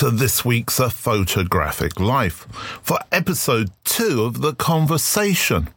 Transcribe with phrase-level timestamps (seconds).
[0.00, 2.46] To this week's A Photographic Life
[2.82, 5.68] for episode two of The Conversation.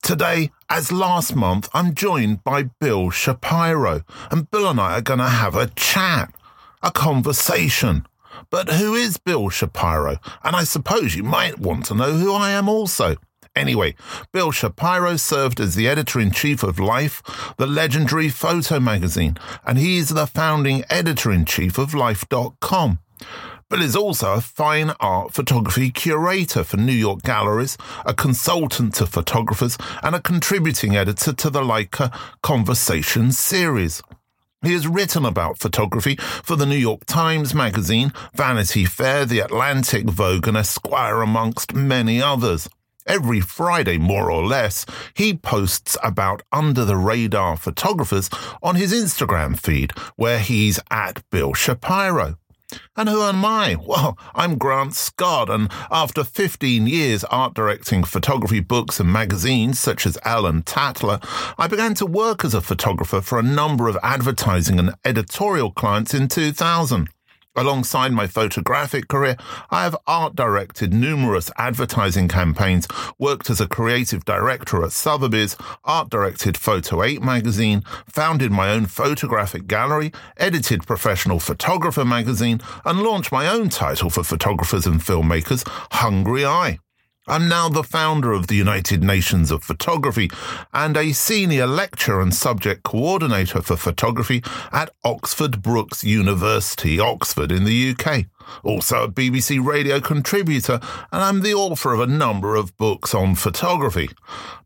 [0.00, 5.18] Today, as last month, I'm joined by Bill Shapiro, and Bill and I are going
[5.18, 6.32] to have a chat,
[6.84, 8.06] a conversation.
[8.48, 10.18] But who is Bill Shapiro?
[10.44, 13.16] And I suppose you might want to know who I am also.
[13.56, 13.96] Anyway,
[14.30, 17.22] Bill Shapiro served as the editor in chief of Life,
[17.56, 23.00] the legendary photo magazine, and he is the founding editor in chief of Life.com.
[23.68, 29.06] Bill is also a fine art photography curator for New York galleries, a consultant to
[29.06, 32.10] photographers, and a contributing editor to the Leica
[32.42, 34.02] Conversation series.
[34.62, 40.06] He has written about photography for the New York Times Magazine, Vanity Fair, The Atlantic,
[40.06, 42.68] Vogue, and Esquire, amongst many others.
[43.06, 48.28] Every Friday, more or less, he posts about under the radar photographers
[48.62, 52.36] on his Instagram feed, where he's at Bill Shapiro.
[52.96, 53.76] And who am I?
[53.80, 60.06] Well, I'm Grant Scott, and after 15 years art directing photography books and magazines such
[60.06, 61.20] as and Tatler,
[61.56, 66.12] I began to work as a photographer for a number of advertising and editorial clients
[66.12, 67.08] in 2000.
[67.58, 69.36] Alongside my photographic career,
[69.68, 72.86] I have art directed numerous advertising campaigns,
[73.18, 78.86] worked as a creative director at Sotheby's, art directed Photo 8 magazine, founded my own
[78.86, 85.68] photographic gallery, edited Professional Photographer magazine, and launched my own title for photographers and filmmakers,
[85.90, 86.78] Hungry Eye.
[87.28, 90.30] I'm now the founder of the United Nations of Photography
[90.72, 97.64] and a senior lecturer and subject coordinator for photography at Oxford Brookes University, Oxford, in
[97.64, 98.24] the UK.
[98.64, 100.80] Also a BBC radio contributor,
[101.12, 104.08] and I'm the author of a number of books on photography.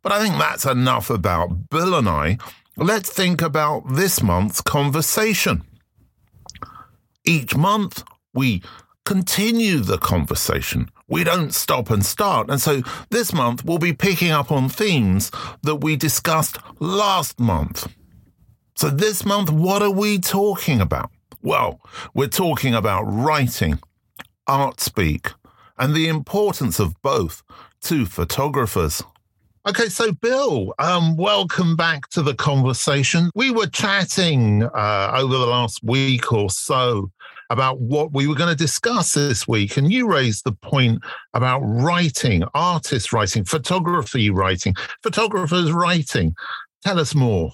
[0.02, 2.38] But I think that's enough about Bill and I.
[2.76, 5.64] Let's think about this month's conversation.
[7.24, 8.62] Each month, we
[9.04, 10.88] continue the conversation.
[11.12, 12.48] We don't stop and start.
[12.48, 12.80] And so
[13.10, 15.30] this month we'll be picking up on themes
[15.62, 17.86] that we discussed last month.
[18.76, 21.10] So this month, what are we talking about?
[21.42, 21.82] Well,
[22.14, 23.78] we're talking about writing,
[24.46, 25.28] art speak,
[25.76, 27.42] and the importance of both
[27.82, 29.02] to photographers.
[29.68, 33.30] Okay, so Bill, um, welcome back to the conversation.
[33.34, 37.10] We were chatting uh, over the last week or so
[37.52, 39.76] about what we were going to discuss this week.
[39.76, 41.02] And you raised the point
[41.34, 46.34] about writing, artists writing, photography writing, photographers writing.
[46.82, 47.52] Tell us more.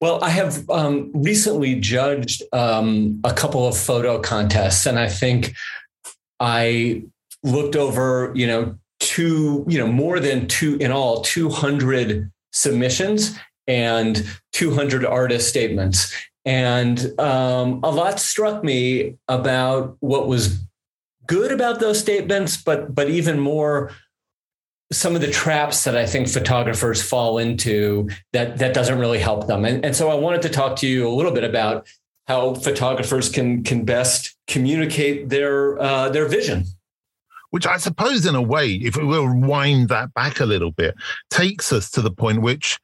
[0.00, 5.54] Well, I have um, recently judged um, a couple of photo contests, and I think
[6.38, 7.02] I
[7.42, 14.24] looked over, you know, two, you know, more than two in all, 200 submissions and
[14.52, 16.14] 200 artist statements.
[16.50, 20.58] And um, a lot struck me about what was
[21.28, 23.92] good about those statements, but but even more
[24.90, 29.46] some of the traps that I think photographers fall into that that doesn't really help
[29.46, 29.64] them.
[29.64, 31.86] And, and so I wanted to talk to you a little bit about
[32.26, 36.64] how photographers can can best communicate their uh, their vision
[37.50, 40.94] which I suppose, in a way, if we will wind that back a little bit,
[41.30, 42.78] takes us to the point which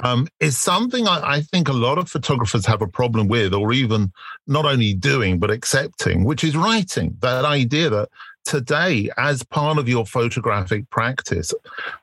[0.00, 3.72] um, is something I, I, think a lot of photographers have a problem with, or
[3.72, 4.12] even
[4.46, 7.16] not only doing, but accepting, which is writing.
[7.20, 8.08] That idea that
[8.44, 11.52] today, as part of your photographic practice,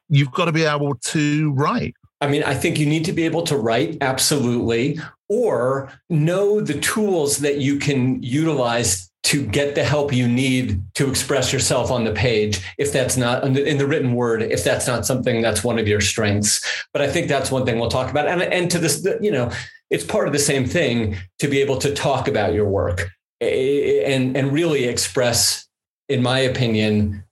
[0.10, 1.96] you've got to be able to write.
[2.22, 5.00] I mean, I think you need to be able to write, absolutely,
[5.30, 11.10] or know the tools that you can utilize to get the help you need to
[11.10, 15.06] express yourself on the page if that's not in the written word if that's not
[15.06, 16.64] something that's one of your strengths
[16.94, 19.52] but i think that's one thing we'll talk about and, and to this you know
[19.90, 23.10] it's part of the same thing to be able to talk about your work
[23.42, 25.68] eh, eh, and and really express
[26.08, 27.24] in my opinion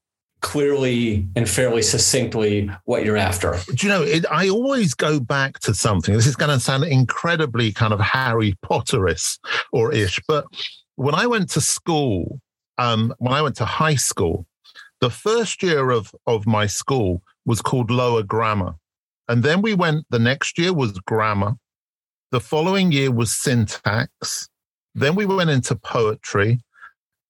[0.41, 3.57] clearly and fairly succinctly what you're after.
[3.73, 6.13] Do you know, it, I always go back to something.
[6.13, 9.39] This is going to sound incredibly kind of Harry Potterish
[9.71, 10.45] or ish, but
[10.95, 12.39] when I went to school,
[12.77, 14.45] um, when I went to high school,
[15.01, 18.75] the first year of, of my school was called lower grammar.
[19.27, 21.53] And then we went, the next year was grammar.
[22.31, 24.49] The following year was syntax.
[24.95, 26.61] Then we went into poetry.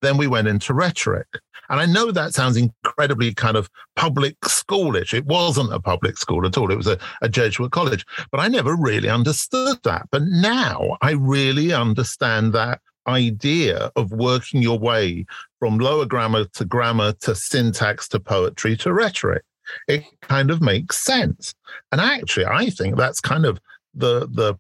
[0.01, 1.27] Then we went into rhetoric.
[1.69, 5.13] And I know that sounds incredibly kind of public schoolish.
[5.13, 6.71] It wasn't a public school at all.
[6.71, 8.05] It was a, a Jesuit college.
[8.31, 10.07] But I never really understood that.
[10.11, 15.25] But now I really understand that idea of working your way
[15.59, 19.43] from lower grammar to grammar to syntax to poetry to rhetoric.
[19.87, 21.55] It kind of makes sense.
[21.91, 23.59] And actually, I think that's kind of
[23.93, 24.55] the the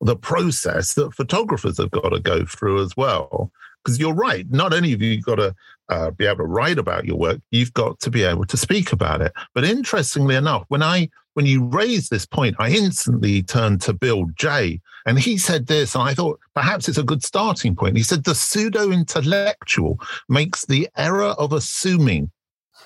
[0.00, 3.50] the process that photographers have got to go through as well.
[3.86, 4.44] Because you're right.
[4.50, 5.54] Not only have you got to
[5.88, 8.92] uh, be able to write about your work, you've got to be able to speak
[8.92, 9.32] about it.
[9.54, 14.24] But interestingly enough, when I when you raised this point, I instantly turned to Bill
[14.36, 17.96] Jay, and he said this, and I thought perhaps it's a good starting point.
[17.96, 22.30] He said the pseudo intellectual makes the error of assuming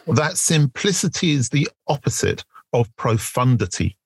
[0.08, 3.96] that simplicity is the opposite of profundity.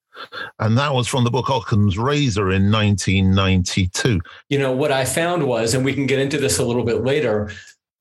[0.59, 4.21] And that was from the book Occam's Razor in 1992.
[4.49, 7.03] You know, what I found was, and we can get into this a little bit
[7.03, 7.51] later,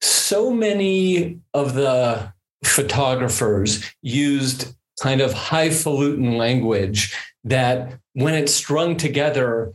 [0.00, 2.32] so many of the
[2.64, 7.14] photographers used kind of highfalutin language
[7.44, 9.74] that when it's strung together,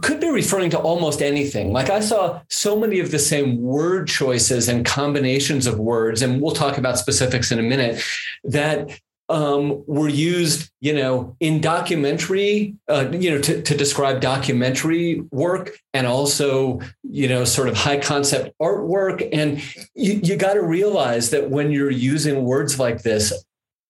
[0.00, 1.72] could be referring to almost anything.
[1.72, 6.40] Like I saw so many of the same word choices and combinations of words, and
[6.40, 8.02] we'll talk about specifics in a minute,
[8.44, 8.98] that
[9.32, 15.70] um, were used, you know, in documentary, uh, you know, to, to describe documentary work
[15.94, 19.26] and also, you know, sort of high concept artwork.
[19.32, 19.62] And
[19.94, 23.32] you, you got to realize that when you're using words like this,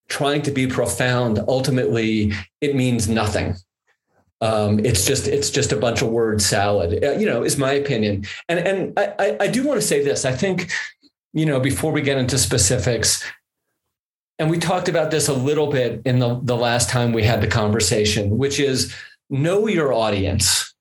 [0.08, 3.56] trying to be profound, ultimately it means nothing.
[4.40, 7.72] Um, it's just it's just a bunch of word salad, uh, you know, is my
[7.72, 8.26] opinion.
[8.48, 10.24] And and I, I do want to say this.
[10.24, 10.70] I think,
[11.32, 13.24] you know, before we get into specifics,
[14.38, 17.40] and we talked about this a little bit in the, the last time we had
[17.40, 18.94] the conversation, which is
[19.31, 20.75] know your audience.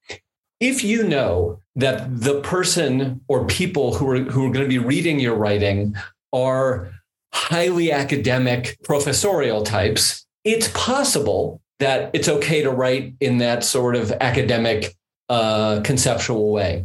[0.59, 4.77] If you know that the person or people who are who are going to be
[4.77, 5.95] reading your writing
[6.33, 6.91] are
[7.33, 14.11] highly academic professorial types, it's possible that it's okay to write in that sort of
[14.13, 14.95] academic
[15.29, 16.83] uh, conceptual way.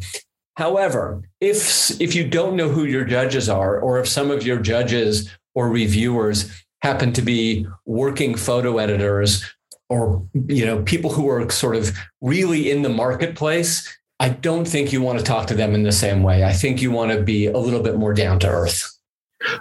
[0.57, 4.59] However, if if you don't know who your judges are, or if some of your
[4.59, 9.45] judges or reviewers happen to be working photo editors
[9.89, 14.93] or you know people who are sort of really in the marketplace i don't think
[14.93, 17.23] you want to talk to them in the same way i think you want to
[17.23, 18.93] be a little bit more down to earth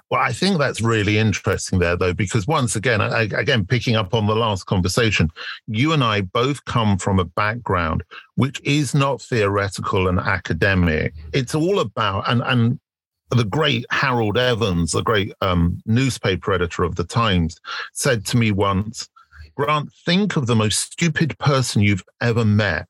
[0.10, 4.14] well, I think that's really interesting there, though, because once again, I, again, picking up
[4.14, 5.30] on the last conversation,
[5.68, 8.04] you and I both come from a background
[8.36, 11.14] which is not theoretical and academic.
[11.34, 12.80] It's all about, and, and
[13.30, 17.60] the great Harold Evans, the great um, newspaper editor of the Times,
[17.94, 19.10] said to me once,
[19.56, 22.88] Grant, think of the most stupid person you've ever met,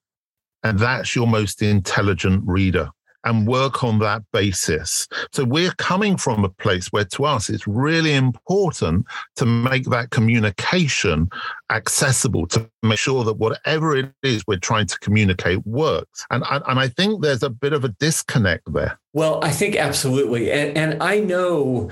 [0.63, 2.89] and that's your most intelligent reader
[3.25, 5.07] and work on that basis.
[5.33, 9.05] So we're coming from a place where to us it's really important
[9.35, 11.29] to make that communication
[11.71, 16.25] accessible, to make sure that whatever it is we're trying to communicate works.
[16.29, 18.99] And, and I think there's a bit of a disconnect there.
[19.13, 20.51] Well, I think absolutely.
[20.51, 21.89] And, and I know,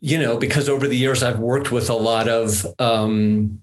[0.00, 3.62] you know, because over the years I've worked with a lot of um,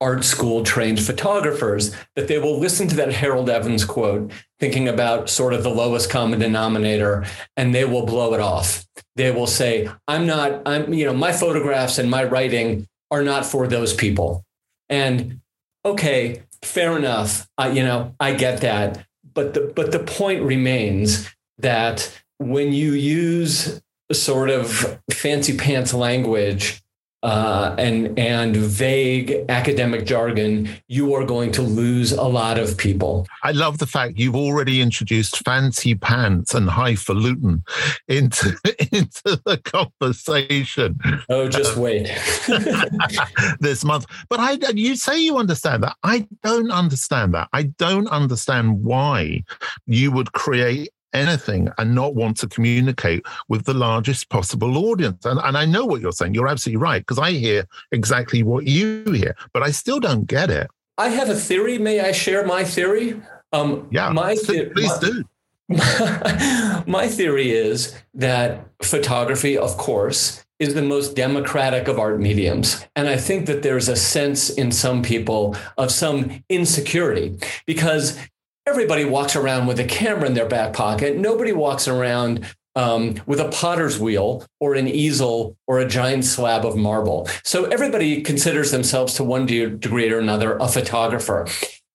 [0.00, 5.28] art school trained photographers that they will listen to that Harold Evans quote, thinking about
[5.28, 7.24] sort of the lowest common denominator,
[7.56, 8.86] and they will blow it off.
[9.16, 13.44] They will say, I'm not, I'm, you know, my photographs and my writing are not
[13.44, 14.44] for those people.
[14.88, 15.40] And
[15.84, 17.48] okay, fair enough.
[17.58, 19.04] I, you know, I get that.
[19.32, 23.80] But the but the point remains that when you use
[24.12, 26.82] sort of fancy pants language
[27.22, 33.26] uh, and and vague academic jargon, you are going to lose a lot of people.
[33.42, 37.62] I love the fact you've already introduced fancy pants and highfalutin
[38.08, 38.56] into
[38.92, 40.98] into the conversation.
[41.28, 42.10] Oh, just wait
[43.60, 44.06] this month.
[44.28, 45.96] But I, you say you understand that.
[46.02, 47.48] I don't understand that.
[47.52, 49.44] I don't understand why
[49.86, 55.24] you would create anything and not want to communicate with the largest possible audience.
[55.24, 56.34] And, and I know what you're saying.
[56.34, 60.50] You're absolutely right, because I hear exactly what you hear, but I still don't get
[60.50, 60.68] it.
[60.98, 61.78] I have a theory.
[61.78, 63.20] May I share my theory?
[63.52, 65.24] Um, yeah, my th- please my, do.
[66.90, 72.84] my theory is that photography, of course, is the most democratic of art mediums.
[72.94, 78.18] And I think that there's a sense in some people of some insecurity because
[78.66, 81.16] everybody walks around with a camera in their back pocket.
[81.16, 86.64] Nobody walks around um, with a potter's wheel or an easel or a giant slab
[86.64, 87.28] of marble.
[87.42, 91.46] So everybody considers themselves to one degree or another a photographer.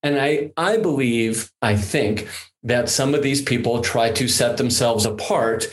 [0.04, 2.28] And I, I believe, I think
[2.64, 5.66] that some of these people try to set themselves apart,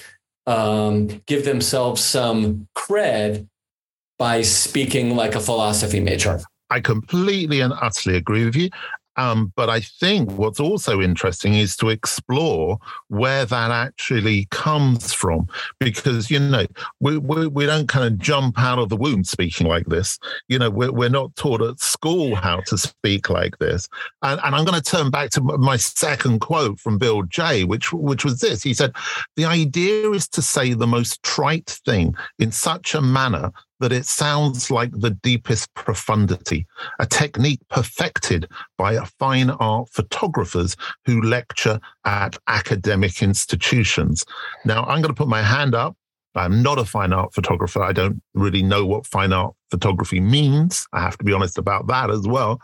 [0.47, 3.49] um, give themselves some cred
[4.19, 6.41] by speaking like a philosophy major.
[6.71, 8.71] I completely and utterly agree with you.
[9.17, 12.79] Um, but I think what's also interesting is to explore
[13.09, 15.47] where that actually comes from,
[15.79, 16.67] because you know
[17.01, 20.19] we we, we don't kind of jump out of the womb speaking like this.
[20.49, 23.89] You know, we're we're not taught at school how to speak like this.
[24.23, 27.93] And, and I'm going to turn back to my second quote from Bill Jay, which
[27.93, 28.63] which was this.
[28.63, 28.93] He said,
[29.37, 34.07] "The idea is to say the most trite thing in such a manner that it
[34.07, 36.67] sounds like the deepest profundity,
[37.01, 38.49] a technique perfected
[38.79, 44.25] by fine art photographers who lecture at academic institutions.
[44.65, 45.97] Now, I'm going to put my hand up.
[46.37, 47.83] I'm not a fine art photographer.
[47.83, 50.87] I don't really know what fine art photography means.
[50.93, 52.61] I have to be honest about that as well.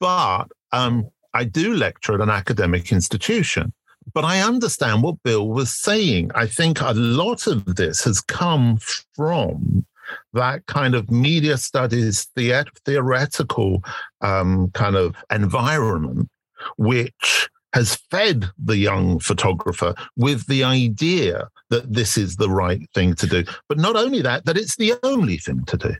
[0.00, 3.72] But um, I do lecture at an academic institution.
[4.14, 6.30] But I understand what Bill was saying.
[6.34, 8.78] I think a lot of this has come
[9.14, 9.84] from
[10.32, 13.82] that kind of media studies the- theoretical
[14.20, 16.28] um, kind of environment,
[16.76, 23.14] which has fed the young photographer with the idea that this is the right thing
[23.14, 23.44] to do.
[23.68, 25.94] But not only that, that it's the only thing to do.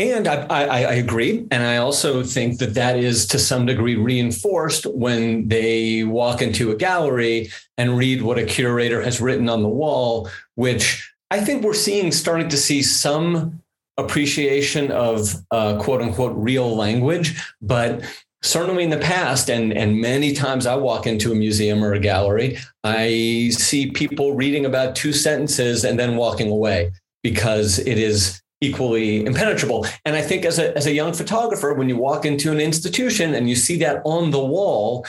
[0.00, 1.46] And I, I, I, agree.
[1.50, 6.70] And I also think that that is to some degree reinforced when they walk into
[6.70, 11.62] a gallery and read what a curator has written on the wall, which I think
[11.62, 13.62] we're seeing starting to see some
[13.96, 18.02] appreciation of uh, quote unquote real language, but
[18.42, 22.00] certainly in the past and and many times I walk into a museum or a
[22.00, 26.90] gallery, I see people reading about two sentences and then walking away
[27.22, 29.86] because it is equally impenetrable.
[30.04, 33.34] And I think as a as a young photographer, when you walk into an institution
[33.34, 35.06] and you see that on the wall,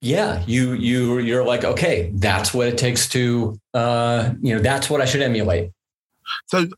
[0.00, 4.88] yeah, you you you're like, okay, that's what it takes to uh, you know, that's
[4.88, 5.70] what I should emulate.
[6.46, 6.68] So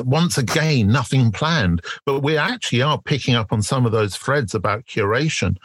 [0.00, 4.54] once again, nothing planned, but we actually are picking up on some of those threads
[4.54, 5.56] about curation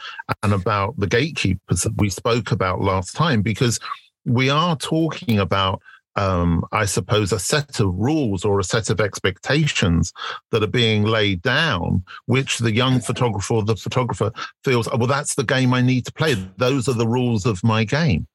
[0.43, 3.79] and about the gatekeepers that we spoke about last time, because
[4.25, 5.81] we are talking about
[6.15, 10.11] um, I suppose, a set of rules or a set of expectations
[10.51, 14.31] that are being laid down, which the young photographer or the photographer
[14.63, 16.33] feels, oh, well, that's the game I need to play.
[16.57, 18.27] Those are the rules of my game.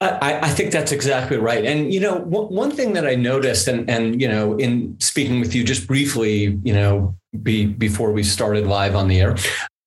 [0.00, 1.64] I, I, think that's exactly right.
[1.64, 5.40] And you know, w- one thing that I noticed, and and you know, in speaking
[5.40, 9.36] with you just briefly, you know, be, before we started live on the air,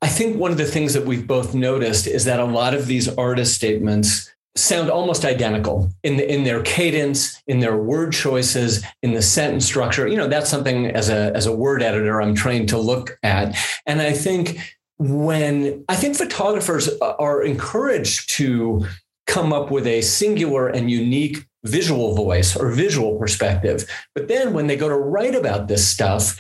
[0.02, 2.86] I think one of the things that we've both noticed is that a lot of
[2.86, 8.84] these artist statements sound almost identical in the, in their cadence, in their word choices,
[9.02, 10.08] in the sentence structure.
[10.08, 13.58] You know, that's something as a as a word editor I'm trained to look at,
[13.86, 14.60] and I think
[14.98, 18.86] when I think photographers are encouraged to
[19.28, 23.90] come up with a singular and unique visual voice or visual perspective.
[24.14, 26.40] But then when they go to write about this stuff,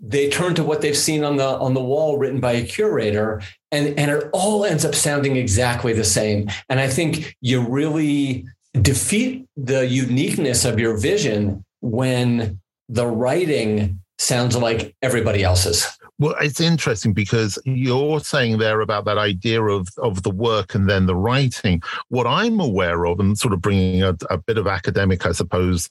[0.00, 3.42] they turn to what they've seen on the on the wall written by a curator
[3.74, 8.44] and and it all ends up sounding exactly the same and i think you really
[8.80, 15.86] defeat the uniqueness of your vision when the writing sounds like everybody else's
[16.20, 20.88] well, it's interesting because you're saying there about that idea of, of the work and
[20.88, 21.82] then the writing.
[22.08, 25.90] What I'm aware of, and sort of bringing a, a bit of academic, I suppose,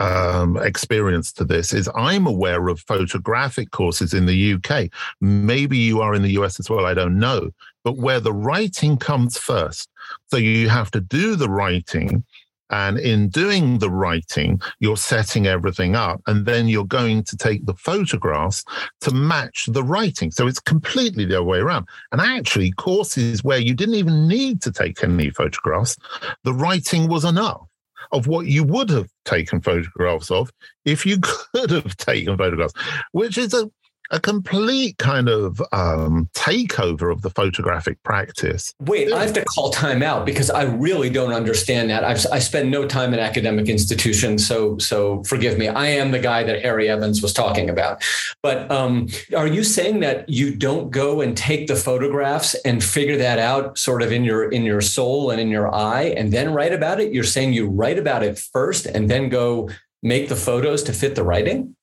[0.00, 4.88] um, experience to this is I'm aware of photographic courses in the UK.
[5.20, 7.50] Maybe you are in the US as well, I don't know,
[7.84, 9.88] but where the writing comes first.
[10.28, 12.24] So you have to do the writing
[12.70, 17.66] and in doing the writing, you're setting everything up and then you're going to take
[17.66, 18.64] the photographs
[19.00, 20.30] to match the writing.
[20.30, 21.86] So it's completely the other way around.
[22.12, 25.96] And actually, courses where you didn't even need to take any photographs,
[26.44, 27.69] the writing was enough
[28.12, 30.50] of what you would have taken photographs of
[30.84, 32.74] if you could have taken photographs,
[33.12, 33.70] which is a
[34.10, 38.74] a complete kind of um, takeover of the photographic practice.
[38.80, 42.02] Wait, I have to call time out because I really don't understand that.
[42.04, 45.68] I've, I spend no time in academic institutions, so so forgive me.
[45.68, 48.02] I am the guy that Harry Evans was talking about.
[48.42, 53.16] But um, are you saying that you don't go and take the photographs and figure
[53.16, 56.52] that out, sort of in your in your soul and in your eye, and then
[56.52, 57.12] write about it?
[57.12, 59.70] You're saying you write about it first and then go
[60.02, 61.76] make the photos to fit the writing?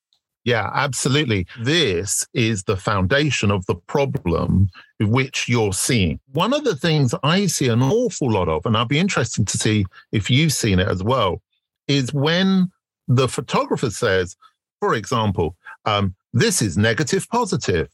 [0.48, 1.46] Yeah, absolutely.
[1.60, 6.20] This is the foundation of the problem which you're seeing.
[6.32, 9.58] One of the things I see an awful lot of, and I'll be interested to
[9.58, 11.42] see if you've seen it as well,
[11.86, 12.72] is when
[13.08, 14.38] the photographer says,
[14.80, 17.90] for example, um, this is negative positive,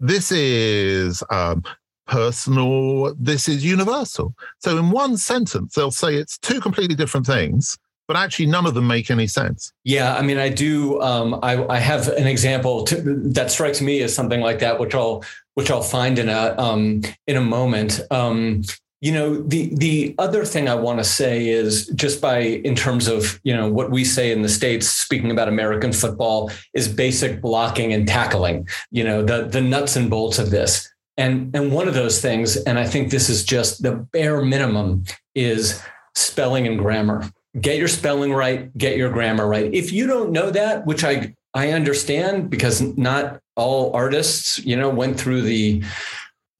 [0.00, 1.62] this is um,
[2.06, 4.34] personal, this is universal.
[4.60, 7.76] So in one sentence, they'll say it's two completely different things
[8.08, 9.72] but actually none of them make any sense.
[9.84, 11.00] Yeah, I mean, I do.
[11.00, 12.96] Um, I, I have an example to,
[13.32, 15.22] that strikes me as something like that, which I'll
[15.54, 18.00] which I'll find in a um, in a moment.
[18.10, 18.62] Um,
[19.00, 23.06] you know, the the other thing I want to say is just by in terms
[23.06, 27.42] of you know what we say in the states, speaking about American football, is basic
[27.42, 28.66] blocking and tackling.
[28.90, 30.90] You know, the the nuts and bolts of this.
[31.18, 35.04] And and one of those things, and I think this is just the bare minimum,
[35.34, 35.82] is
[36.14, 37.28] spelling and grammar.
[37.60, 39.72] Get your spelling right, get your grammar right.
[39.72, 44.90] If you don't know that, which I I understand because not all artists, you know,
[44.90, 45.82] went through the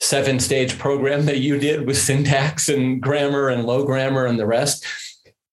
[0.00, 4.46] seven stage program that you did with syntax and grammar and low grammar and the
[4.46, 4.84] rest.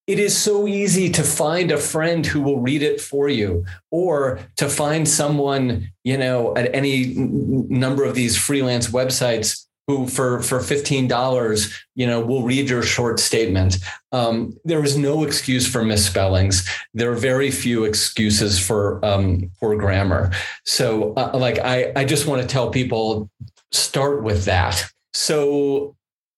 [0.08, 4.40] It is so easy to find a friend who will read it for you or
[4.58, 10.60] to find someone, you know, at any number of these freelance websites who for for
[10.60, 13.78] $15 you know will read your short statement.
[14.12, 16.68] Um, there is no excuse for misspellings.
[16.94, 20.32] There are very few excuses for um, for grammar.
[20.66, 23.30] So uh, like i i just want to tell people
[23.72, 24.84] start with that.
[25.14, 25.96] So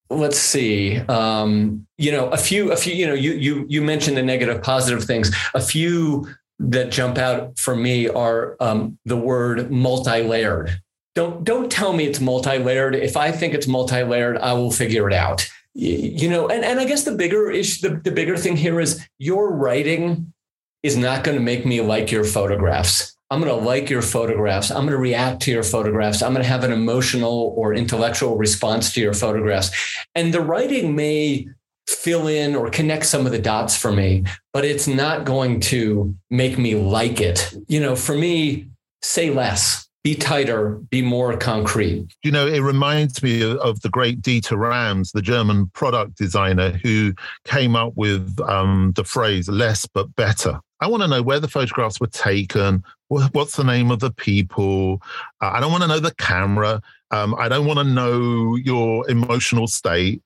[0.09, 4.17] let's see um, you know a few a few you know you you you mentioned
[4.17, 5.33] the negative positive things.
[5.53, 6.27] A few
[6.59, 10.81] that jump out for me are um, the word multi-layered
[11.17, 15.13] don't don't tell me it's multi-layered if i think it's multi-layered i will figure it
[15.13, 18.79] out you know and, and i guess the bigger issue the, the bigger thing here
[18.79, 20.31] is your writing
[20.83, 24.71] is not going to make me like your photographs I'm going to like your photographs.
[24.71, 26.21] I'm going to react to your photographs.
[26.21, 29.69] I'm going to have an emotional or intellectual response to your photographs.
[30.15, 31.49] And the writing may
[31.87, 36.15] fill in or connect some of the dots for me, but it's not going to
[36.29, 37.53] make me like it.
[37.67, 38.67] You know, for me,
[39.01, 42.07] say less, be tighter, be more concrete.
[42.23, 47.13] You know, it reminds me of the great Dieter Rams, the German product designer who
[47.45, 50.59] came up with um, the phrase less but better.
[50.79, 52.83] I want to know where the photographs were taken.
[53.07, 55.01] What's the name of the people?
[55.41, 56.81] Uh, I don't want to know the camera.
[57.11, 60.21] Um, I don't want to know your emotional state.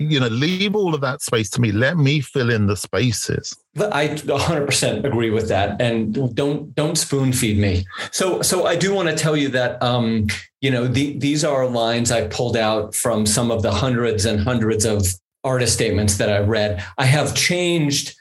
[0.00, 1.72] You know, leave all of that space to me.
[1.72, 3.54] Let me fill in the spaces.
[3.78, 7.84] I 100% agree with that, and don't don't spoon feed me.
[8.10, 10.28] So, so I do want to tell you that um,
[10.62, 14.40] you know the, these are lines I pulled out from some of the hundreds and
[14.40, 15.06] hundreds of
[15.44, 16.82] artist statements that I read.
[16.96, 18.16] I have changed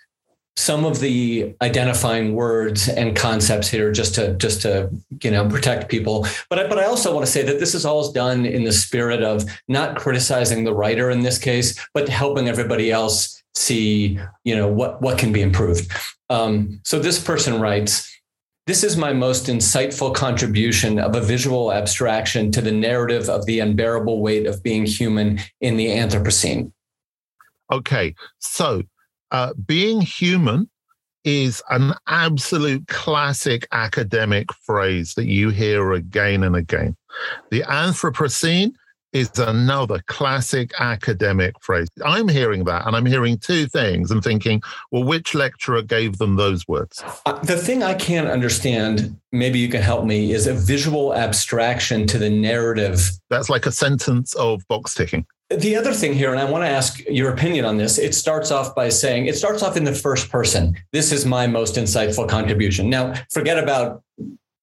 [0.59, 4.89] some of the identifying words and concepts here just to just to
[5.23, 7.85] you know protect people but I, but I also want to say that this is
[7.85, 12.49] all done in the spirit of not criticizing the writer in this case but helping
[12.49, 15.89] everybody else see you know what what can be improved
[16.29, 18.05] um, so this person writes
[18.67, 23.61] this is my most insightful contribution of a visual abstraction to the narrative of the
[23.61, 26.71] unbearable weight of being human in the Anthropocene.
[27.71, 28.83] Okay, so
[29.31, 30.69] uh, being human
[31.23, 36.95] is an absolute classic academic phrase that you hear again and again.
[37.51, 38.73] The Anthropocene
[39.11, 41.87] is another classic academic phrase.
[42.05, 44.61] I'm hearing that and I'm hearing two things and thinking,
[44.91, 47.03] well, which lecturer gave them those words?
[47.25, 52.05] Uh, the thing I can't understand, maybe you can help me, is a visual abstraction
[52.07, 53.09] to the narrative.
[53.29, 55.25] That's like a sentence of box ticking.
[55.49, 58.51] The other thing here, and I want to ask your opinion on this, it starts
[58.51, 60.75] off by saying, it starts off in the first person.
[60.91, 62.89] This is my most insightful contribution.
[62.89, 64.03] Now, forget about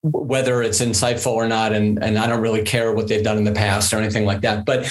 [0.03, 3.44] whether it's insightful or not, and, and I don't really care what they've done in
[3.44, 4.64] the past or anything like that.
[4.64, 4.88] But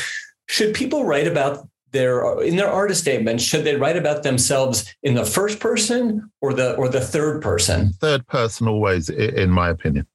[0.48, 5.14] should people write about their in their artist statements should they write about themselves in
[5.14, 10.06] the first person or the or the third person third person always in my opinion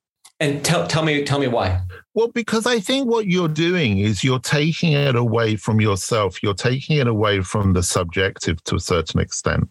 [0.40, 1.80] and tell tell me tell me why.
[2.14, 6.42] Well, because I think what you're doing is you're taking it away from yourself.
[6.42, 9.68] You're taking it away from the subjective to a certain extent,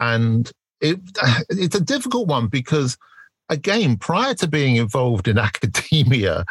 [0.00, 0.98] and it
[1.50, 2.96] it's a difficult one because,
[3.48, 6.44] again, prior to being involved in academia,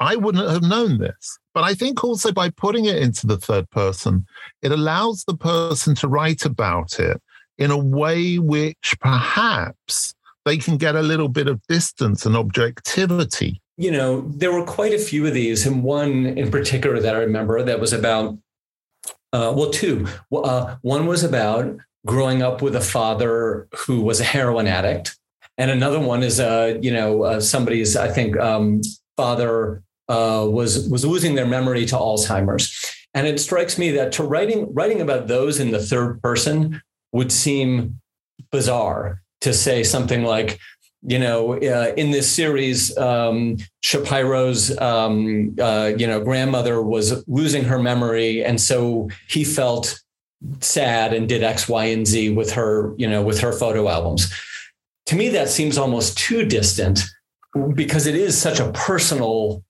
[0.00, 1.38] I wouldn't have known this.
[1.54, 4.26] But I think also by putting it into the third person,
[4.62, 7.22] it allows the person to write about it
[7.56, 10.14] in a way which perhaps
[10.44, 13.61] they can get a little bit of distance and objectivity.
[13.76, 17.20] You know, there were quite a few of these, and one in particular that I
[17.20, 18.38] remember that was about,
[19.32, 20.06] uh, well, two.
[20.32, 25.16] Uh, one was about growing up with a father who was a heroin addict,
[25.56, 28.82] and another one is, uh, you know, uh, somebody's, I think, um,
[29.16, 32.72] father uh, was was losing their memory to Alzheimer's.
[33.14, 36.82] And it strikes me that to writing writing about those in the third person
[37.12, 38.00] would seem
[38.50, 40.58] bizarre to say something like,
[41.04, 47.64] you know, uh, in this series, um, Shapiro's, um, uh, you know, grandmother was losing
[47.64, 49.98] her memory, and so he felt
[50.60, 54.32] sad and did X, Y, and Z with her, you know, with her photo albums.
[55.06, 57.00] To me, that seems almost too distant
[57.74, 59.64] because it is such a personal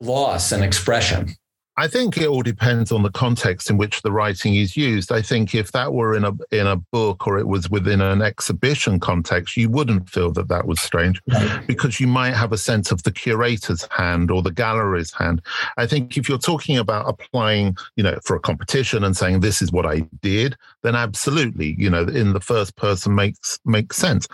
[0.00, 1.34] loss and expression.
[1.76, 5.12] I think it all depends on the context in which the writing is used.
[5.12, 8.22] I think if that were in a in a book or it was within an
[8.22, 11.22] exhibition context, you wouldn't feel that that was strange
[11.66, 15.40] because you might have a sense of the curator's hand or the gallery's hand.
[15.78, 19.62] I think if you're talking about applying, you know, for a competition and saying this
[19.62, 24.26] is what I did, then absolutely, you know, in the first person makes makes sense.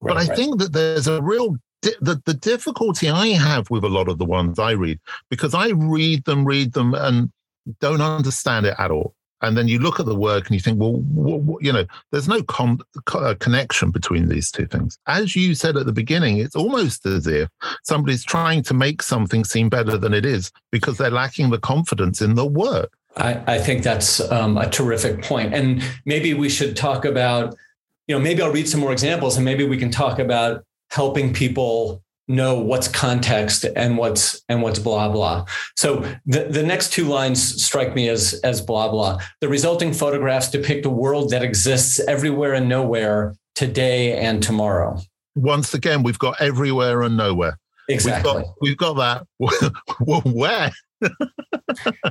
[0.00, 0.36] Right, but I right.
[0.36, 4.24] think that there's a real the, the difficulty I have with a lot of the
[4.24, 7.30] ones I read, because I read them, read them, and
[7.80, 9.14] don't understand it at all.
[9.42, 11.02] And then you look at the work and you think, well,
[11.60, 12.78] you know, there's no con-
[13.12, 14.96] uh, connection between these two things.
[15.08, 17.48] As you said at the beginning, it's almost as if
[17.82, 22.22] somebody's trying to make something seem better than it is because they're lacking the confidence
[22.22, 22.92] in the work.
[23.16, 25.52] I, I think that's um, a terrific point.
[25.54, 27.56] And maybe we should talk about,
[28.06, 31.32] you know, maybe I'll read some more examples and maybe we can talk about helping
[31.32, 35.44] people know what's context and what's and what's blah blah.
[35.76, 39.18] So the, the next two lines strike me as as blah blah.
[39.40, 45.00] The resulting photographs depict a world that exists everywhere and nowhere today and tomorrow.
[45.34, 47.58] Once again, we've got everywhere and nowhere.
[47.92, 48.44] Exactly.
[48.60, 50.24] We've got, we've got that.
[50.24, 50.72] Where?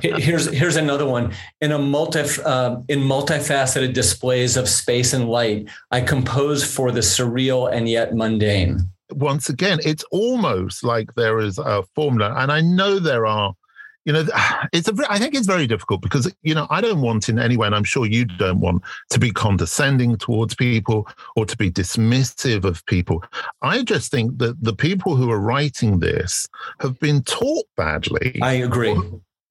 [0.02, 5.68] here's here's another one in a multi uh, in multifaceted displays of space and light
[5.90, 8.78] i compose for the surreal and yet mundane
[9.12, 13.54] once again it's almost like there is a formula and i know there are
[14.04, 14.24] you know
[14.72, 17.56] it's a i think it's very difficult because you know i don't want in any
[17.56, 21.70] way and i'm sure you don't want to be condescending towards people or to be
[21.70, 23.22] dismissive of people.
[23.62, 26.48] I just think that the people who are writing this
[26.80, 28.96] have been taught badly i agree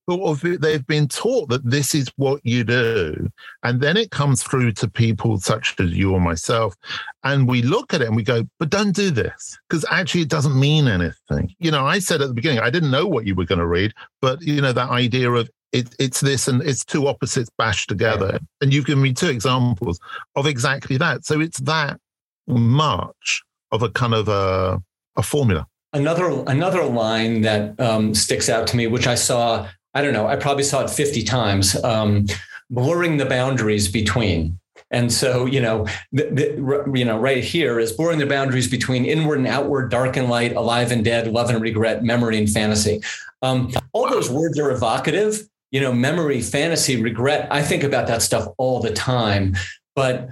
[0.10, 3.30] sort of they've been taught that this is what you do.
[3.64, 6.76] And then it comes through to people such as you or myself
[7.24, 10.30] and we look at it and we go but don't do this because actually it
[10.30, 11.54] doesn't mean anything.
[11.60, 13.68] You know i said at the beginning i didn't know what you were going to
[13.68, 17.90] read but you know that idea of it, it's this and it's two opposites bashed
[17.90, 18.40] together.
[18.62, 20.00] And you've given me two examples
[20.36, 21.26] of exactly that.
[21.26, 22.00] So it's that
[22.48, 24.82] much of a kind of a,
[25.16, 25.68] a formula.
[25.94, 30.28] Another another line that um, sticks out to me, which I saw I don't know,
[30.28, 32.26] I probably saw it 50 times, um,
[32.70, 34.58] blurring the boundaries between.
[34.92, 39.06] And so, you know, the, the, you know, right here is blurring the boundaries between
[39.06, 43.02] inward and outward, dark and light, alive and dead, love and regret, memory and fantasy.
[43.42, 45.48] Um, all those words are evocative.
[45.72, 47.48] You know, memory, fantasy, regret.
[47.50, 49.56] I think about that stuff all the time.
[49.96, 50.28] But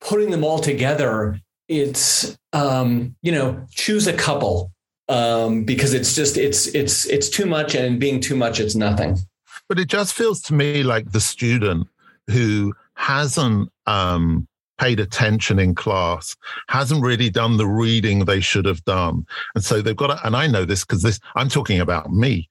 [0.00, 4.70] putting them all together, it's um, you know, choose a couple
[5.10, 9.18] um, because it's just it's it's it's too much, and being too much, it's nothing.
[9.68, 11.88] But it just feels to me like the student
[12.28, 14.46] who hasn't um,
[14.78, 16.36] paid attention in class,
[16.68, 19.26] hasn't really done the reading they should have done.
[19.54, 22.48] And so they've got to, and I know this because this, I'm talking about me.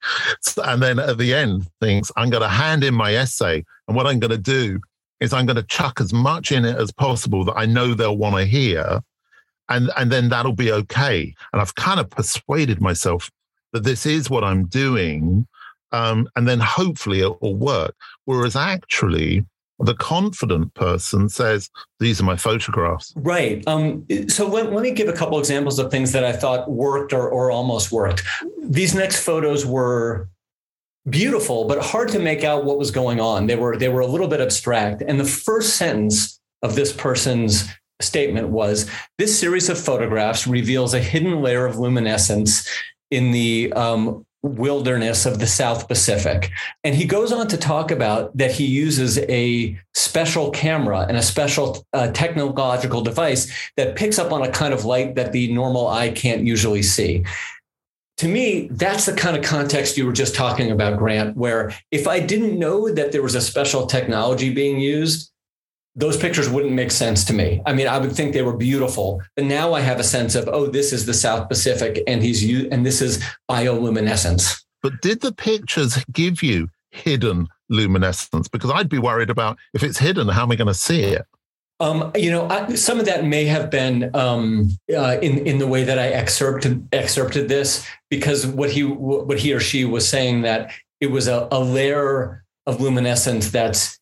[0.64, 3.64] And then at the end, thinks, I'm going to hand in my essay.
[3.88, 4.80] And what I'm going to do
[5.18, 8.16] is I'm going to chuck as much in it as possible that I know they'll
[8.16, 9.02] want to hear
[9.70, 11.34] and and then that'll be okay.
[11.52, 13.30] And I've kind of persuaded myself
[13.72, 15.46] that this is what I'm doing,
[15.92, 17.94] um, and then hopefully it will work.
[18.24, 19.46] Whereas actually,
[19.80, 23.12] the confident person says, These are my photographs.
[23.16, 23.66] Right.
[23.66, 27.12] Um, so let, let, me give a couple examples of things that I thought worked
[27.12, 28.22] or, or almost worked.
[28.62, 30.28] These next photos were
[31.08, 33.46] beautiful, but hard to make out what was going on.
[33.46, 35.02] They were they were a little bit abstract.
[35.02, 37.68] And the first sentence of this person's
[38.00, 42.68] statement was this series of photographs reveals a hidden layer of luminescence
[43.10, 46.50] in the um, wilderness of the South Pacific.
[46.82, 51.22] And he goes on to talk about that he uses a special camera and a
[51.22, 55.88] special uh, technological device that picks up on a kind of light that the normal
[55.88, 57.24] eye can't usually see.
[58.18, 62.06] To me, that's the kind of context you were just talking about, Grant, where if
[62.06, 65.30] I didn't know that there was a special technology being used,
[65.96, 67.60] those pictures wouldn't make sense to me.
[67.66, 70.48] I mean, I would think they were beautiful, but now I have a sense of,
[70.48, 74.62] oh, this is the South Pacific, and he's and this is bioluminescence.
[74.82, 78.48] But did the pictures give you hidden luminescence?
[78.48, 81.26] Because I'd be worried about if it's hidden, how am I going to see it?
[81.80, 85.66] Um, you know, I, some of that may have been um, uh, in in the
[85.66, 90.42] way that I excerpted excerpted this, because what he what he or she was saying
[90.42, 93.99] that it was a, a layer of luminescence that's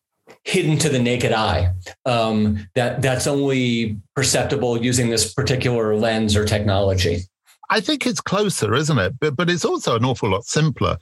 [0.49, 1.71] hidden to the naked eye
[2.05, 7.19] um, that that's only perceptible using this particular lens or technology
[7.69, 10.97] i think it's closer isn't it but, but it's also an awful lot simpler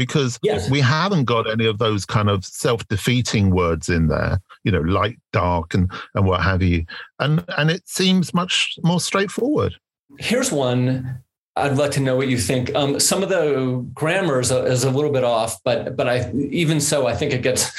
[0.00, 0.70] because Yes.
[0.70, 5.18] we haven't got any of those kind of self-defeating words in there, you know, light,
[5.30, 6.86] dark, and and what have you.
[7.18, 9.74] And and it seems much more straightforward.
[10.18, 11.20] Here's one.
[11.54, 12.74] I'd like to know what you think.
[12.74, 16.32] Um, some of the grammar is a, is a little bit off, but but I
[16.32, 17.70] even so, I think it gets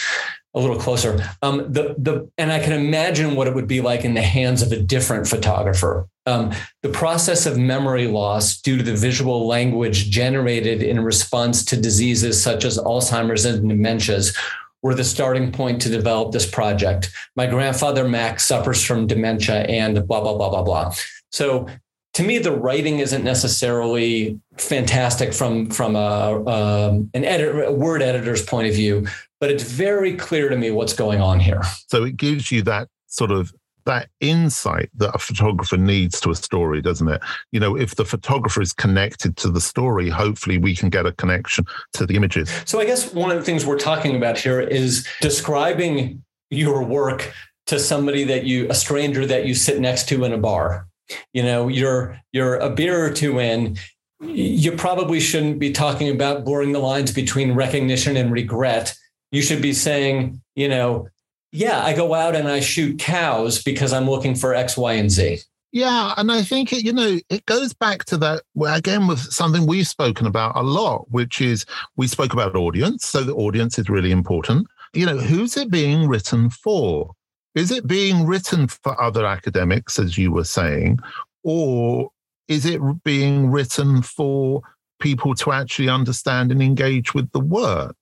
[0.54, 1.24] a little closer.
[1.42, 4.62] Um, the the and I can imagine what it would be like in the hands
[4.62, 6.08] of a different photographer.
[6.26, 6.52] Um,
[6.84, 12.42] the process of memory loss due to the visual language generated in response to diseases
[12.42, 14.38] such as Alzheimer's and dementias
[14.84, 17.12] were the starting point to develop this project.
[17.36, 20.94] My grandfather Max suffers from dementia and blah blah blah blah blah.
[21.32, 21.68] So
[22.16, 28.02] to me, the writing isn't necessarily fantastic from from a um, an editor, a word
[28.02, 29.08] editor's point of view,
[29.42, 31.62] but it's very clear to me what's going on here.
[31.88, 33.52] So it gives you that sort of
[33.86, 37.20] that insight that a photographer needs to a story, doesn't it?
[37.52, 41.12] You know, if the photographer is connected to the story, hopefully we can get a
[41.14, 42.52] connection to the images.
[42.66, 47.34] So I guess one of the things we're talking about here is describing your work
[47.66, 50.88] to somebody that you a stranger that you sit next to in a bar.
[51.34, 53.78] You know, you're you're a beer or two in,
[54.22, 58.96] you probably shouldn't be talking about blurring the lines between recognition and regret.
[59.32, 61.08] You should be saying, you know,
[61.52, 65.10] yeah, I go out and I shoot cows because I'm looking for X, Y, and
[65.12, 65.40] Z.
[65.74, 69.66] Yeah, and I think it, you know, it goes back to that again with something
[69.66, 71.66] we've spoken about a lot, which is
[71.96, 73.06] we spoke about audience.
[73.06, 74.68] So the audience is really important.
[74.94, 77.14] You know, who's it being written for?
[77.56, 81.00] Is it being written for other academics, as you were saying,
[81.44, 82.10] or
[82.48, 84.62] is it being written for
[85.00, 87.96] people to actually understand and engage with the work?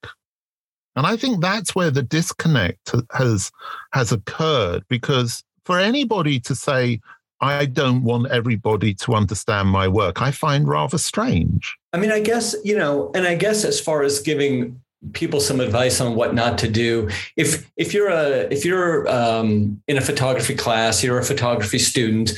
[0.95, 3.51] And I think that's where the disconnect has
[3.93, 6.99] has occurred because for anybody to say,
[7.41, 11.77] I don't want everybody to understand my work, I find rather strange.
[11.93, 14.81] I mean, I guess, you know, and I guess as far as giving
[15.13, 19.81] people some advice on what not to do, if if you're a if you're um,
[19.87, 22.33] in a photography class, you're a photography student,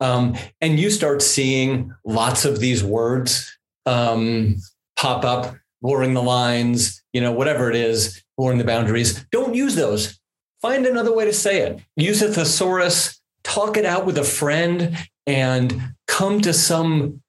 [0.00, 4.56] um, and you start seeing lots of these words um,
[4.96, 9.74] pop up, blurring the lines, you know, whatever it is, blurring the boundaries, don't use
[9.74, 10.20] those.
[10.60, 11.80] Find another way to say it.
[11.96, 14.94] Use a thesaurus, talk it out with a friend,
[15.26, 17.22] and come to some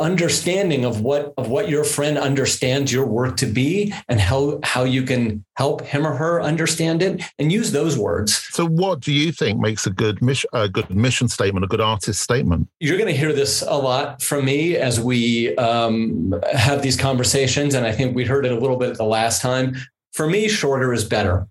[0.00, 4.84] understanding of what of what your friend understands your work to be and how how
[4.84, 8.34] you can help him or her understand it and use those words.
[8.50, 11.80] So, what do you think makes a good mission, a good mission statement, a good
[11.80, 12.68] artist statement?
[12.80, 17.74] you're going to hear this a lot from me as we um, have these conversations
[17.74, 19.76] and i think we heard it a little bit the last time.
[20.12, 21.46] For me shorter is better.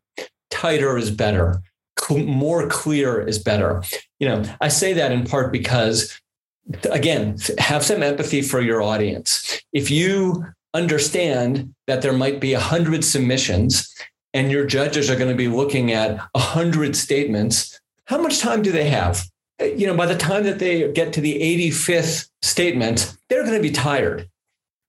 [0.50, 1.62] Tighter is better.
[2.10, 3.84] More clear is better.
[4.20, 6.18] You know i say that in part because
[6.92, 9.62] again have some empathy for your audience.
[9.74, 13.94] If you understand that there might be a hundred submissions
[14.34, 18.62] and your judges are going to be looking at a hundred statements how much time
[18.62, 19.26] do they have?
[19.60, 21.36] You know by the time that they get to the
[21.70, 24.30] 85th statement they're going to be tired.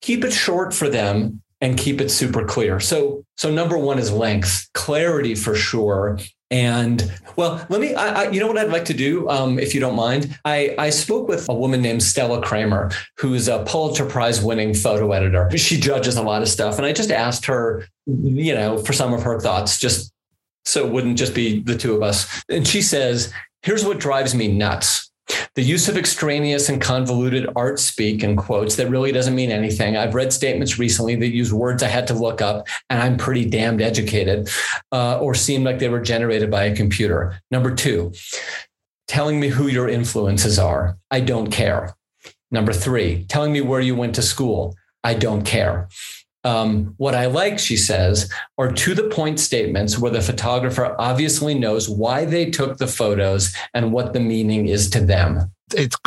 [0.02, 2.80] Keep it short for them and keep it super clear.
[2.80, 6.18] So so number one is length clarity for sure
[6.50, 7.94] and well, let me.
[7.94, 10.38] I, I, you know what I'd like to do, um, if you don't mind.
[10.44, 15.12] I, I spoke with a woman named Stella Kramer, who's a Pulitzer Prize winning photo
[15.12, 15.50] editor.
[15.58, 19.12] She judges a lot of stuff, and I just asked her, you know, for some
[19.12, 20.12] of her thoughts, just
[20.64, 22.42] so it wouldn't just be the two of us.
[22.48, 23.32] And she says,
[23.62, 25.07] "Here's what drives me nuts."
[25.54, 29.96] The use of extraneous and convoluted art speak in quotes that really doesn't mean anything.
[29.96, 33.44] I've read statements recently that use words I had to look up, and I'm pretty
[33.44, 34.48] damned educated,
[34.92, 37.40] uh, or seem like they were generated by a computer.
[37.50, 38.12] Number two,
[39.08, 40.96] telling me who your influences are.
[41.10, 41.94] I don't care.
[42.50, 44.76] Number three, telling me where you went to school.
[45.04, 45.88] I don't care.
[46.48, 51.54] Um, what I like, she says, are to the point statements where the photographer obviously
[51.54, 55.52] knows why they took the photos and what the meaning is to them.
[55.74, 55.96] It's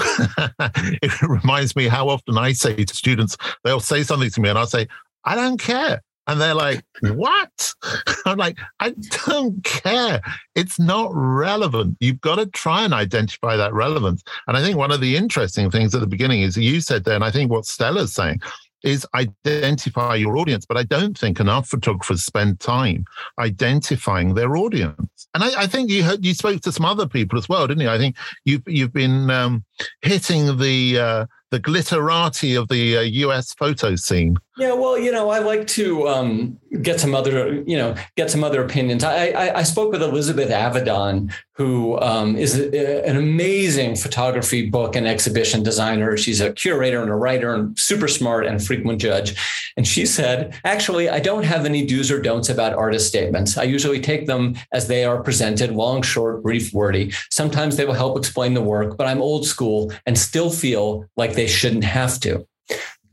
[1.03, 4.57] it reminds me how often I say to students, they'll say something to me, and
[4.57, 4.87] I'll say,
[5.23, 7.73] "I don't care," and they're like, "What?"
[8.25, 8.95] I'm like, "I
[9.27, 10.21] don't care.
[10.55, 11.97] It's not relevant.
[11.99, 15.69] You've got to try and identify that relevance." And I think one of the interesting
[15.69, 18.41] things at the beginning is you said there, and I think what Stella's saying
[18.83, 20.65] is identify your audience.
[20.65, 23.05] But I don't think enough photographers spend time
[23.39, 25.27] identifying their audience.
[25.33, 27.83] And I, I think you heard, you spoke to some other people as well, didn't
[27.83, 27.89] you?
[27.89, 29.63] I think you've you've been um,
[30.01, 34.37] hitting the uh, the glitterati of the uh, US photo scene.
[34.57, 38.43] Yeah, well, you know, I like to um, get some other, you know, get some
[38.43, 39.01] other opinions.
[39.01, 44.97] I, I, I spoke with Elizabeth Avedon, who um, is a, an amazing photography book
[44.97, 46.17] and exhibition designer.
[46.17, 49.37] She's a curator and a writer and super smart and frequent judge.
[49.77, 53.57] And she said, actually, I don't have any do's or don'ts about artist statements.
[53.57, 57.13] I usually take them as they are presented, long, short, brief, wordy.
[57.29, 61.35] Sometimes they will help explain the work, but I'm old school and still feel like
[61.35, 62.45] they shouldn't have to.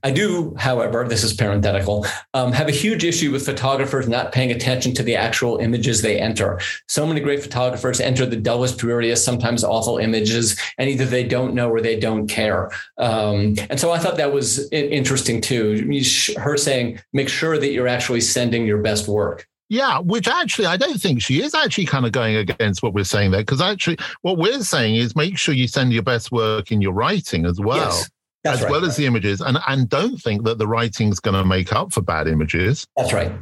[0.02, 4.52] I do, however, this is parenthetical, um, have a huge issue with photographers not paying
[4.52, 6.60] attention to the actual images they enter.
[6.86, 11.52] So many great photographers enter the dullest, dreariest, sometimes awful images, and either they don't
[11.54, 12.70] know or they don't care.
[12.98, 15.90] Um, and so I thought that was interesting too.
[16.36, 19.48] Her saying, make sure that you're actually sending your best work.
[19.70, 23.04] Yeah, which actually I don't think she is actually kind of going against what we're
[23.04, 26.72] saying there, because actually what we're saying is make sure you send your best work
[26.72, 27.76] in your writing as well.
[27.76, 28.10] Yes.
[28.44, 31.36] That's as right, well as the images, and and don't think that the writing's going
[31.36, 32.86] to make up for bad images.
[32.96, 33.32] That's right.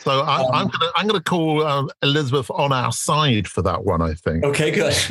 [0.00, 3.84] So I, am um, gonna I'm gonna call uh, Elizabeth on our side for that
[3.84, 4.00] one.
[4.00, 4.42] I think.
[4.44, 4.94] Okay, good.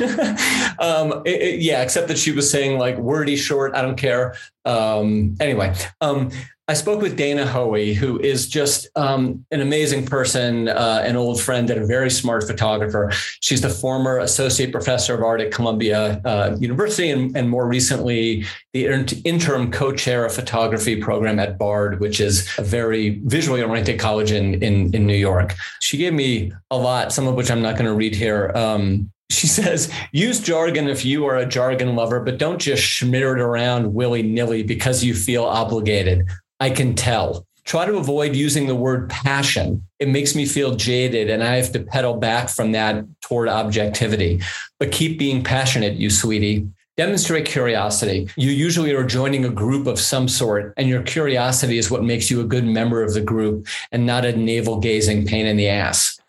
[0.80, 3.76] um, it, it, yeah, except that she was saying like wordy, short.
[3.76, 4.34] I don't care.
[4.68, 6.30] Um, anyway, um,
[6.70, 11.40] I spoke with Dana Hoey, who is just um, an amazing person, uh, an old
[11.40, 13.10] friend, and a very smart photographer.
[13.40, 18.44] She's the former associate professor of art at Columbia uh, University, and, and, more recently,
[18.74, 18.84] the
[19.24, 24.62] interim co-chair of photography program at Bard, which is a very visually oriented college in,
[24.62, 25.54] in, in New York.
[25.80, 28.52] She gave me a lot, some of which I'm not going to read here.
[28.54, 33.36] Um, she says, use jargon if you are a jargon lover, but don't just smear
[33.36, 36.26] it around willy nilly because you feel obligated.
[36.60, 37.46] I can tell.
[37.64, 39.82] Try to avoid using the word passion.
[39.98, 44.40] It makes me feel jaded and I have to pedal back from that toward objectivity.
[44.78, 46.66] But keep being passionate, you sweetie.
[46.98, 48.28] Demonstrate curiosity.
[48.34, 52.28] You usually are joining a group of some sort, and your curiosity is what makes
[52.28, 55.68] you a good member of the group and not a navel gazing pain in the
[55.68, 56.18] ass.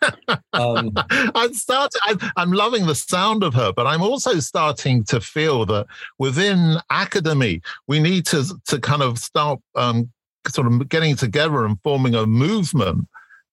[0.52, 0.92] Um,
[1.34, 2.00] I'm starting.
[2.36, 5.86] I'm, loving the sound of her, but I'm also starting to feel that
[6.18, 10.10] within academy, we need to to kind of start um,
[10.48, 13.06] sort of getting together and forming a movement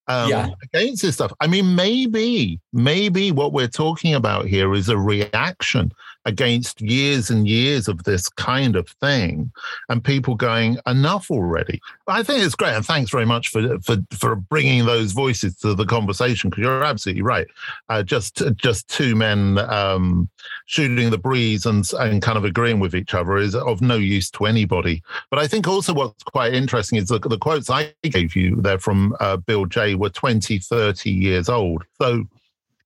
[0.08, 0.49] um, yeah.
[0.63, 1.34] against this stuff.
[1.39, 5.91] I mean, maybe, maybe what we're talking about here is a reaction
[6.27, 9.49] against years and years of this kind of thing,
[9.87, 11.81] and people going enough already.
[12.05, 15.73] I think it's great, and thanks very much for for for bringing those voices to
[15.73, 17.47] the conversation because you're absolutely right.
[17.89, 20.29] Uh, just just two men um,
[20.65, 24.29] shooting the breeze and and kind of agreeing with each other is of no use
[24.31, 25.01] to anybody.
[25.29, 28.79] But I think also what's quite interesting is the, the quotes I gave you there
[28.79, 31.85] from uh, Bill Jay were 20, 30 years old.
[32.01, 32.25] So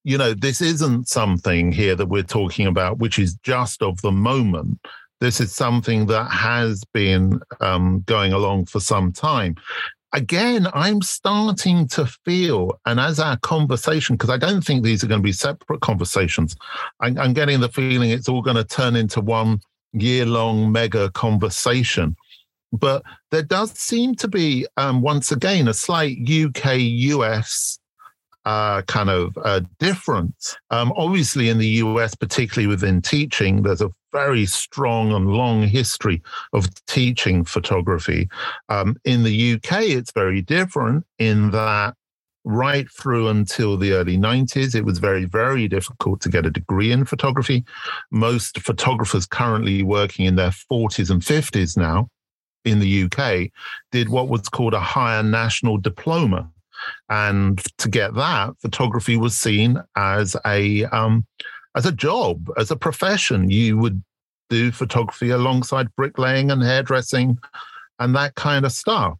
[0.04, 4.12] you know, this isn't something here that we're talking about, which is just of the
[4.12, 4.80] moment.
[5.20, 9.56] This is something that has been um, going along for some time.
[10.14, 15.08] Again, I'm starting to feel, and as our conversation, because I don't think these are
[15.08, 16.56] going to be separate conversations,
[17.00, 19.62] I'm, I'm getting the feeling it's all going to turn into one
[19.94, 22.16] year long mega conversation
[22.72, 27.80] but there does seem to be um, once again a slight UK US
[28.46, 30.58] uh, kind of uh, difference.
[30.70, 36.22] Um, obviously, in the US, particularly within teaching, there's a very strong and long history
[36.54, 38.30] of teaching photography.
[38.70, 41.96] Um, in the UK, it's very different in that
[42.44, 46.92] right through until the early 90s, it was very, very difficult to get a degree
[46.92, 47.64] in photography.
[48.10, 52.10] Most photographers currently working in their 40s and 50s now
[52.66, 53.52] in the UK
[53.92, 56.50] did what was called a higher national diploma.
[57.10, 61.26] And to get that, photography was seen as a um,
[61.76, 63.50] as a job, as a profession.
[63.50, 64.04] You would
[64.50, 67.40] do photography alongside bricklaying and hairdressing
[68.00, 69.18] and that kind of stuff.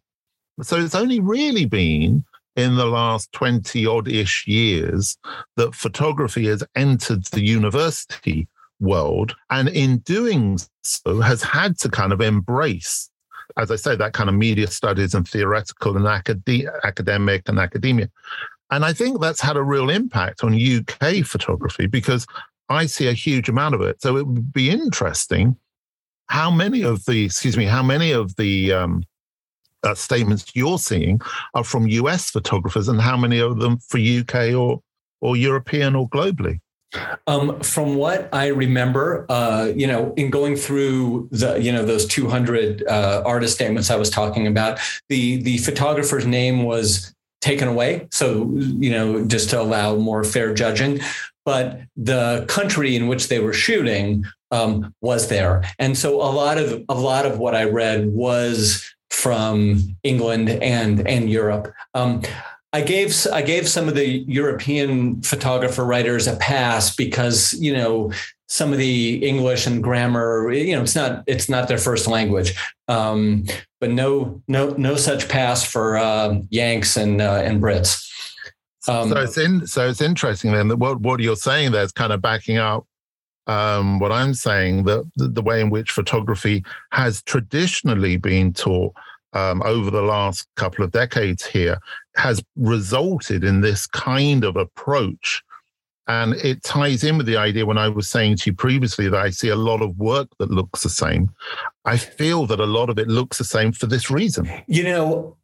[0.60, 2.24] So it's only really been
[2.56, 5.16] in the last 20 odd ish years
[5.56, 8.46] that photography has entered the university
[8.80, 9.34] world.
[9.50, 13.08] And in doing so, has had to kind of embrace
[13.56, 18.08] as I say, that kind of media studies and theoretical and acad- academic and academia.
[18.70, 22.26] And I think that's had a real impact on UK photography because
[22.68, 24.00] I see a huge amount of it.
[24.00, 25.56] So it would be interesting
[26.26, 29.04] how many of the, excuse me, how many of the um,
[29.82, 31.20] uh, statements you're seeing
[31.54, 34.80] are from US photographers and how many of them for UK or,
[35.20, 36.60] or European or globally?
[37.26, 42.06] Um, from what I remember, uh, you know, in going through the, you know, those
[42.06, 44.78] 200 uh, artist statements I was talking about,
[45.08, 48.08] the the photographer's name was taken away.
[48.10, 51.00] So, you know, just to allow more fair judging.
[51.44, 56.56] But the country in which they were shooting um, was there, and so a lot
[56.56, 61.72] of a lot of what I read was from England and and Europe.
[61.94, 62.22] Um,
[62.72, 68.12] I gave I gave some of the European photographer writers a pass because you know
[68.48, 72.54] some of the English and grammar you know it's not it's not their first language,
[72.88, 73.44] um,
[73.80, 78.08] but no no no such pass for uh, Yanks and uh, and Brits.
[78.88, 81.92] Um, so it's in so it's interesting then that what what you're saying there is
[81.92, 82.86] kind of backing up
[83.46, 88.94] um, what I'm saying that the, the way in which photography has traditionally been taught
[89.32, 91.78] um, over the last couple of decades here
[92.16, 95.42] has resulted in this kind of approach.
[96.08, 99.20] And it ties in with the idea when I was saying to you previously that
[99.20, 101.30] I see a lot of work that looks the same.
[101.84, 104.50] I feel that a lot of it looks the same for this reason.
[104.66, 105.36] You know,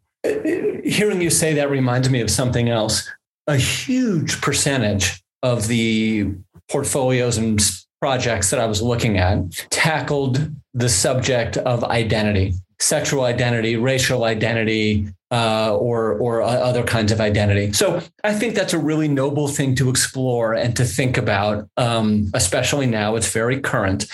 [0.84, 3.08] hearing you say that reminds me of something else.
[3.46, 6.34] A huge percentage of the
[6.68, 7.60] portfolios and
[8.00, 9.38] projects that I was looking at
[9.70, 17.20] tackled the subject of identity sexual identity, racial identity, uh, or or other kinds of
[17.20, 17.72] identity.
[17.72, 22.30] So I think that's a really noble thing to explore and to think about, um,
[22.34, 23.16] especially now.
[23.16, 24.06] It's very current.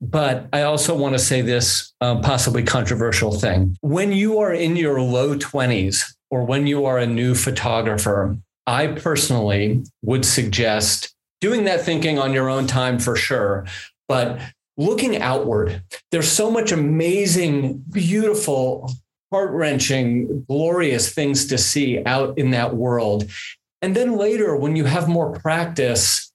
[0.00, 3.76] But I also want to say this um, possibly controversial thing.
[3.80, 8.36] When you are in your low 20s or when you are a new photographer,
[8.66, 13.66] I personally would suggest doing that thinking on your own time for sure,
[14.08, 14.40] but
[14.78, 15.82] looking outward.
[16.10, 18.90] There's so much amazing, beautiful,
[19.30, 23.28] heart wrenching, glorious things to see out in that world.
[23.82, 26.32] And then later, when you have more practice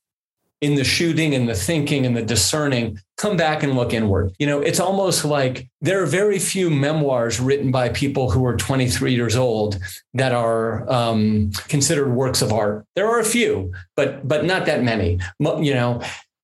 [0.61, 4.33] in the shooting and the thinking and the discerning, come back and look inward.
[4.39, 8.55] You know, it's almost like there are very few memoirs written by people who are
[8.55, 9.77] 23 years old
[10.13, 12.85] that are um, considered works of art.
[12.95, 15.19] There are a few, but but not that many.
[15.39, 16.01] You know,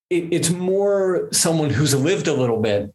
[0.09, 2.93] it, it's more someone who's lived a little bit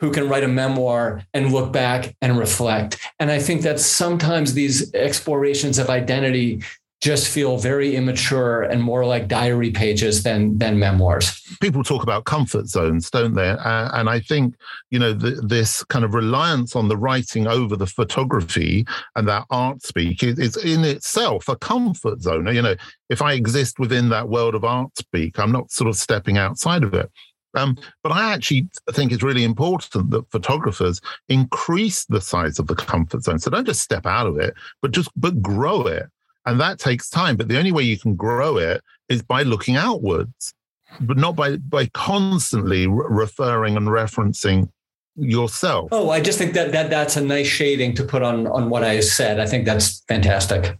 [0.00, 2.98] who can write a memoir and look back and reflect.
[3.18, 6.62] And I think that sometimes these explorations of identity
[7.00, 11.40] just feel very immature and more like diary pages than than memoirs.
[11.60, 13.50] People talk about comfort zones, don't they?
[13.50, 14.54] Uh, and I think
[14.90, 18.86] you know the, this kind of reliance on the writing over the photography
[19.16, 22.54] and that art speak is, is, in itself a comfort zone.
[22.54, 22.76] You know,
[23.08, 26.82] if I exist within that world of art speak, I'm not sort of stepping outside
[26.82, 27.10] of it.
[27.54, 32.76] Um, but I actually think it's really important that photographers increase the size of the
[32.76, 33.40] comfort zone.
[33.40, 36.06] So don't just step out of it, but just but grow it
[36.46, 37.36] and that takes time.
[37.36, 40.54] But the only way you can grow it is by looking outwards,
[41.00, 44.68] but not by by constantly re- referring and referencing
[45.16, 45.88] yourself.
[45.92, 48.84] Oh, I just think that that that's a nice shading to put on on what
[48.84, 49.40] I said.
[49.40, 50.78] I think that's fantastic.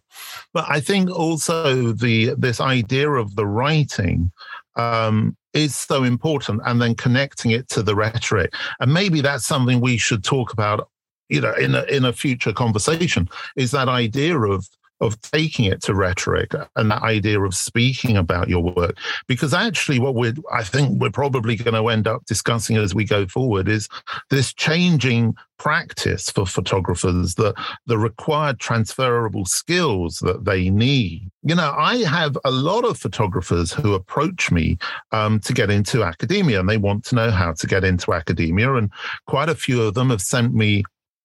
[0.53, 4.33] But I think also the this idea of the writing
[4.77, 9.81] um, is so important, and then connecting it to the rhetoric, and maybe that's something
[9.81, 10.89] we should talk about.
[11.29, 14.69] You know, in a in a future conversation, is that idea of
[15.01, 18.97] of taking it to rhetoric and that idea of speaking about your work.
[19.27, 23.05] Because actually, what we're, I think we're probably going to end up discussing as we
[23.05, 23.89] go forward is
[24.31, 27.55] this changing practice for photographers, the,
[27.87, 31.31] the required transferable skills that they need.
[31.43, 34.79] You know, I have a lot of photographers who approach me
[35.13, 38.75] um, to get into academia and they want to know how to get into academia.
[38.75, 38.91] And
[39.27, 40.85] quite a few of them have sent me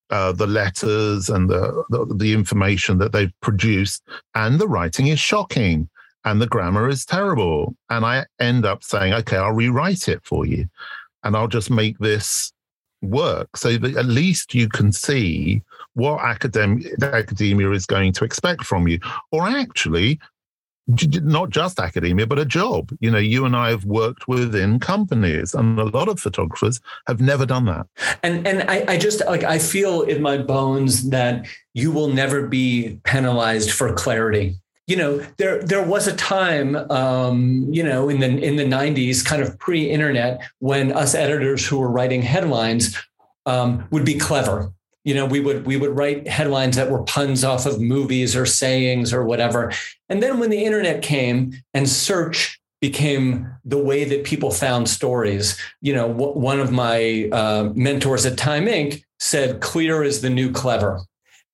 [0.10, 4.03] uh, the letters and the, the, the information that they've produced,
[4.34, 5.89] and the writing is shocking,
[6.24, 7.76] and the grammar is terrible.
[7.89, 10.68] And I end up saying, okay, I'll rewrite it for you,
[11.24, 12.51] and I'll just make this
[13.01, 15.62] work so that at least you can see
[15.93, 18.99] what academic academia is going to expect from you,
[19.32, 20.20] or actually
[20.88, 22.92] not just academia, but a job.
[23.00, 27.20] You know, you and I have worked within companies, and a lot of photographers have
[27.20, 27.88] never done that.
[28.24, 32.48] And and I, I just like I feel in my bones that you will never
[32.48, 34.56] be penalized for clarity.
[34.88, 39.26] You know, there there was a time, um, you know, in the in the '90s,
[39.26, 42.96] kind of pre-internet, when us editors who were writing headlines
[43.48, 44.72] um, would be clever
[45.06, 48.45] you know we would we would write headlines that were puns off of movies or
[48.45, 49.72] sayings or whatever.
[50.10, 55.58] And then when the internet came and search became the way that people found stories
[55.82, 60.30] you know w- one of my uh, mentors at time inc said clear is the
[60.30, 60.99] new clever.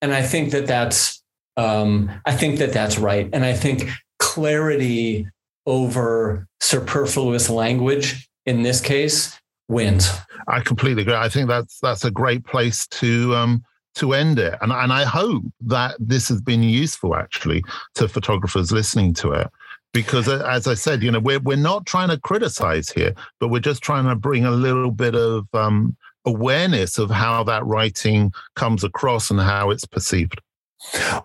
[0.02, 1.22] And i think that that's
[1.58, 3.30] um, i think that that's right.
[3.34, 5.28] And i think clarity
[5.66, 9.38] over superfluous language in this case
[9.72, 10.12] wins.
[10.48, 11.16] I completely agree.
[11.16, 13.64] I think that's that's a great place to um,
[13.96, 17.64] to end it, and and I hope that this has been useful actually
[17.96, 19.48] to photographers listening to it.
[19.94, 23.60] Because as I said, you know, we're we're not trying to criticize here, but we're
[23.60, 28.84] just trying to bring a little bit of um, awareness of how that writing comes
[28.84, 30.40] across and how it's perceived.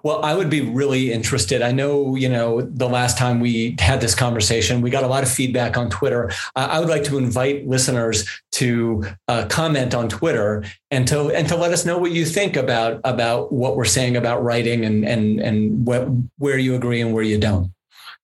[0.03, 1.63] Well, I would be really interested.
[1.63, 5.23] I know, you know, the last time we had this conversation, we got a lot
[5.23, 6.31] of feedback on Twitter.
[6.55, 11.57] I would like to invite listeners to uh, comment on Twitter and to and to
[11.57, 15.41] let us know what you think about about what we're saying about writing and and
[15.41, 17.73] and what, where you agree and where you don't.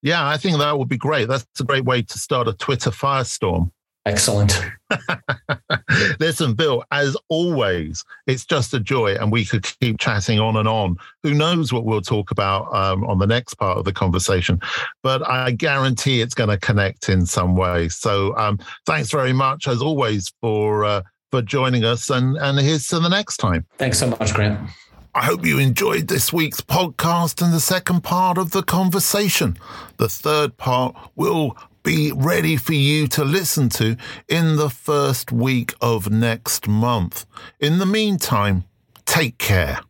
[0.03, 1.29] Yeah, I think that would be great.
[1.29, 3.71] That's a great way to start a Twitter firestorm.
[4.05, 4.61] Excellent.
[6.21, 10.67] Listen, Bill, as always, it's just a joy, and we could keep chatting on and
[10.67, 10.97] on.
[11.23, 14.61] Who knows what we'll talk about um, on the next part of the conversation?
[15.05, 17.89] But I guarantee it's going to connect in some way.
[17.91, 22.89] So, um, thanks very much, as always, for uh, for joining us, and and here's
[22.89, 23.67] to the next time.
[23.79, 24.69] Thanks so much, Grant.
[25.15, 29.59] I hope you enjoyed this week's podcast and the second part of the conversation.
[29.99, 33.97] The third part will be ready for you to listen to
[34.29, 37.27] in the first week of next month.
[37.61, 38.65] In the meantime,
[39.05, 39.81] take care.